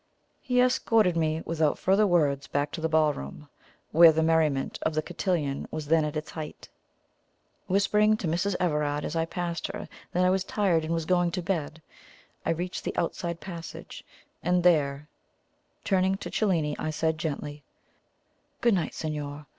He 0.41 0.59
escorted 0.59 1.15
me 1.15 1.43
without 1.45 1.77
further 1.77 2.07
words 2.07 2.47
back 2.47 2.71
to 2.71 2.81
the 2.81 2.89
ballroom, 2.89 3.47
where 3.91 4.11
the 4.11 4.23
merriment 4.23 4.79
of 4.81 4.95
the 4.95 5.03
cotillon 5.03 5.67
was 5.69 5.85
then 5.85 6.03
at 6.03 6.17
its 6.17 6.31
height. 6.31 6.67
Whispering 7.67 8.17
to 8.17 8.27
Mrs. 8.27 8.55
Everard 8.59 9.05
as 9.05 9.15
I 9.15 9.25
passed 9.25 9.67
her 9.67 9.87
that 10.11 10.25
I 10.25 10.31
was 10.31 10.43
tired 10.43 10.83
and 10.83 10.95
was 10.95 11.05
going 11.05 11.29
to 11.33 11.43
bed, 11.43 11.83
I 12.43 12.49
reached 12.49 12.83
the 12.83 12.97
outside 12.97 13.39
passage, 13.39 14.03
and 14.41 14.63
there, 14.63 15.07
turning 15.83 16.17
to 16.17 16.31
Cellini, 16.31 16.75
I 16.79 16.89
said 16.89 17.19
gently: 17.19 17.61
"Good 18.59 18.73
night, 18.73 18.95
signor. 18.95 19.45